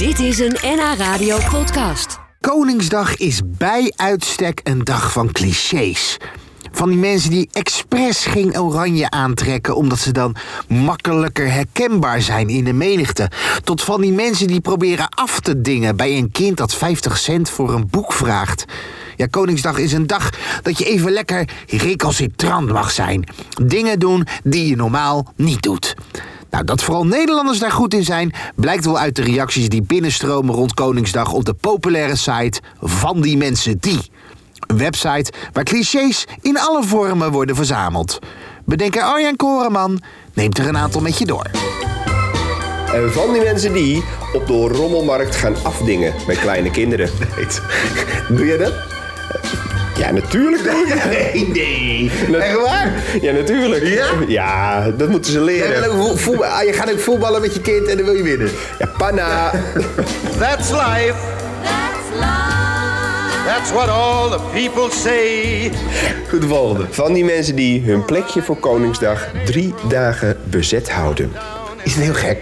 [0.00, 2.18] Dit is een NH Radio podcast.
[2.40, 6.16] Koningsdag is bij uitstek een dag van clichés.
[6.72, 10.36] Van die mensen die expres geen oranje aantrekken omdat ze dan
[10.68, 13.30] makkelijker herkenbaar zijn in de menigte.
[13.64, 17.50] Tot van die mensen die proberen af te dingen bij een kind dat 50 cent
[17.50, 18.64] voor een boek vraagt.
[19.16, 20.30] Ja, Koningsdag is een dag
[20.62, 23.24] dat je even lekker recalcitrant mag zijn.
[23.62, 25.94] Dingen doen die je normaal niet doet.
[26.50, 30.54] Nou, dat vooral Nederlanders daar goed in zijn, blijkt wel uit de reacties die binnenstromen
[30.54, 34.10] rond Koningsdag op de populaire site van die mensen die.
[34.66, 38.18] Een website waar clichés in alle vormen worden verzameld.
[38.64, 40.02] Bedenker Arjan Koreman
[40.34, 41.50] neemt er een aantal met je door.
[42.94, 47.10] En van die mensen die op de rommelmarkt gaan afdingen met kleine kinderen.
[48.36, 48.89] Doe jij dat?
[50.00, 51.04] Ja, natuurlijk doe ik dat.
[51.10, 52.10] Nee, nee.
[52.40, 52.92] Echt waar?
[53.20, 53.84] Ja, natuurlijk.
[53.86, 54.06] Ja?
[54.28, 55.90] Ja, dat moeten ze leren.
[55.90, 58.50] ook voetbal- ah, je gaat ook voetballen met je kind en dan wil je winnen.
[58.78, 59.50] Ja, panna.
[60.38, 61.14] That's life.
[63.46, 65.70] That's what all the people say.
[66.28, 66.86] Goed, de volgende.
[66.90, 71.32] Van die mensen die hun plekje voor Koningsdag drie dagen bezet houden.
[71.82, 72.38] Is het heel gek?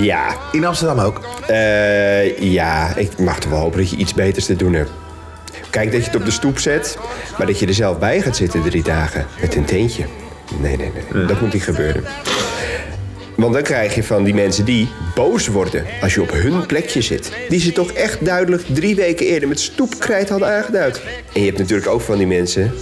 [0.00, 1.20] Ja, In Amsterdam ook.
[1.46, 4.90] eh, ja, ik mag toch wel hopen dat je iets beters te doen hebt.
[5.74, 6.98] Kijk dat je het op de stoep zet,
[7.38, 10.04] maar dat je er zelf bij gaat zitten drie dagen met een tentje.
[10.60, 12.04] Nee, nee, nee, dat moet niet gebeuren.
[13.34, 17.00] Want dan krijg je van die mensen die boos worden als je op hun plekje
[17.00, 17.32] zit.
[17.48, 21.02] Die ze toch echt duidelijk drie weken eerder met stoepkrijt hadden aangeduid.
[21.32, 22.72] En je hebt natuurlijk ook van die mensen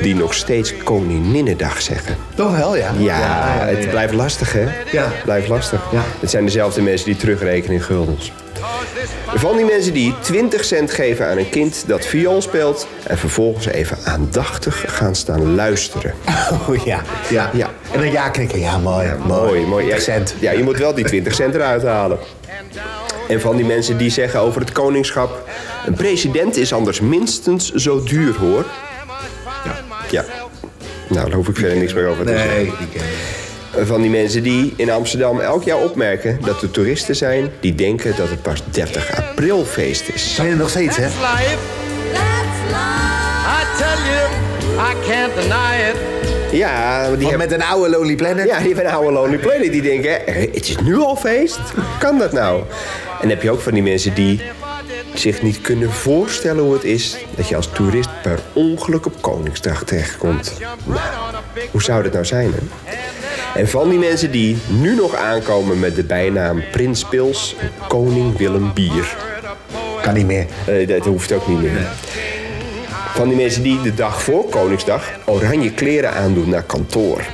[0.00, 2.16] die nog steeds Koninginnedag zeggen.
[2.34, 2.92] Toch wel, ja.
[2.98, 4.66] Ja, het blijft lastig, hè?
[4.92, 5.12] Ja.
[5.24, 5.82] Blijft lastig.
[5.92, 6.02] Ja.
[6.20, 8.32] Het zijn dezelfde mensen die terugrekenen in guldens.
[9.34, 12.86] Van die mensen die 20 cent geven aan een kind dat viool speelt...
[13.06, 16.14] en vervolgens even aandachtig gaan staan luisteren.
[16.68, 17.02] Oh, ja.
[17.30, 17.50] ja.
[17.52, 17.70] Ja.
[17.92, 18.60] En dan ja knikken.
[18.60, 19.08] Ja, mooi.
[19.26, 19.86] Mooi, mooi.
[19.86, 20.34] Ja, 20 cent.
[20.38, 22.18] Ja, je moet wel die 20 cent eruit halen.
[23.28, 25.48] En van die mensen die zeggen over het koningschap...
[25.86, 28.64] een president is anders minstens zo duur, hoor.
[29.64, 29.76] Ja.
[30.10, 30.24] ja.
[31.08, 32.56] Nou, daar hoef ik verder niks meer over te zeggen.
[32.56, 33.43] Nee, ken ik.
[33.82, 38.16] Van die mensen die in Amsterdam elk jaar opmerken dat er toeristen zijn die denken
[38.16, 40.34] dat het pas 30 april feest is.
[40.34, 41.02] Zijn er nog steeds, hè?
[41.02, 41.56] That's life.
[43.46, 44.28] I tell you,
[44.90, 45.96] I can't deny it.
[46.52, 48.46] Ja, die hebben, met een oude Lonely Planet.
[48.48, 51.58] ja, die hebben een oude Lonely Planet die denken, eh, het is nu al feest?
[51.74, 52.58] Hoe kan dat nou?
[52.60, 54.40] En dan heb je ook van die mensen die
[55.14, 59.84] zich niet kunnen voorstellen hoe het is dat je als toerist per ongeluk op Koningsdag
[59.84, 60.52] terechtkomt.
[60.84, 60.98] Nou,
[61.70, 62.92] hoe zou dat nou zijn, hè?
[63.54, 67.56] En van die mensen die nu nog aankomen met de bijnaam Prins Pils,
[67.88, 69.16] Koning Willem Bier.
[70.02, 70.46] Kan niet meer.
[70.66, 71.86] Eh, dat hoeft ook niet meer.
[73.14, 77.24] Van die mensen die de dag voor Koningsdag oranje kleren aandoen naar kantoor.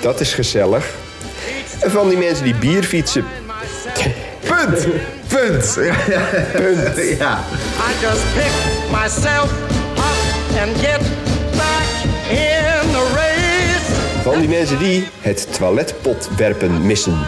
[0.00, 0.94] Dat is gezellig.
[1.80, 3.24] En van die mensen die bier fietsen.
[4.40, 4.86] Punt.
[5.28, 5.78] Punt.
[6.52, 6.98] Punt.
[7.18, 7.40] Ja.
[7.78, 8.52] I just pick
[8.90, 9.52] myself
[9.96, 11.00] up and get
[11.56, 11.86] back
[12.30, 12.57] in.
[14.32, 17.18] Van die mensen die het toiletpotwerpen missen.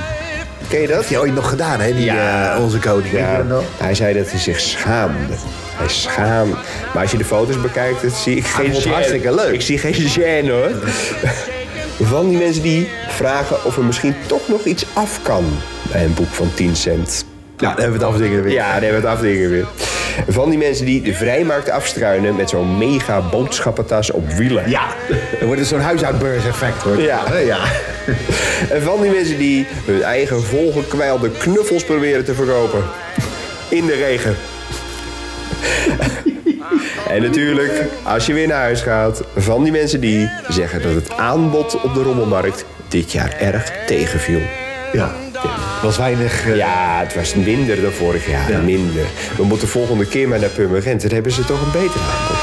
[0.68, 0.96] Ken je dat?
[0.96, 1.92] Heb je ooit nog gedaan, hè?
[1.94, 2.54] Die, Ja.
[2.54, 3.12] eh, onze koning.
[3.12, 5.34] Ja, dat hij zei dat hij zich schaamde.
[5.76, 6.56] Hij schaamde.
[6.94, 8.90] Maar als je de foto's bekijkt, dan zie ik geen vond het gêne.
[8.92, 9.52] hartstikke leuk.
[9.52, 10.70] Ik zie geen gêne hoor.
[12.02, 15.44] Van die mensen die vragen of er misschien toch nog iets af kan
[15.92, 17.24] bij een boek van 10 cent.
[17.56, 18.52] Ja, dan hebben we het afdingen weer.
[18.52, 19.66] Ja, daar hebben we het afdingen weer.
[20.28, 24.70] Van die mensen die de vrijmarkt afstruinen met zo'n mega boodschappentas op wielen.
[24.70, 24.86] Ja.
[25.08, 27.00] Dan wordt het zo'n huishoudbeurs effect, hoor.
[27.00, 27.38] Ja.
[27.38, 27.58] ja.
[28.70, 32.82] En van die mensen die hun eigen volgekwijlde knuffels proberen te verkopen.
[33.68, 34.36] In de regen.
[37.08, 41.10] En natuurlijk, als je weer naar huis gaat, van die mensen die zeggen dat het
[41.16, 44.40] aanbod op de rommelmarkt dit jaar erg tegenviel.
[44.92, 45.14] Ja.
[45.82, 46.46] Was weinig...
[46.46, 48.50] eh, Ja, het was minder dan vorig jaar.
[48.50, 48.58] Ja.
[48.60, 49.06] Minder.
[49.36, 51.02] We moeten volgende keer maar naar Purmerend.
[51.02, 52.38] Dan hebben ze toch een beter aanbod.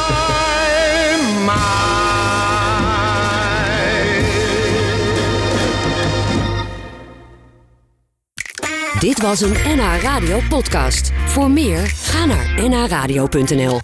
[8.99, 11.11] Dit was een NH Radio podcast.
[11.25, 13.79] Voor meer, ga naar nhradio.nl.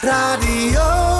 [0.00, 1.17] Radio.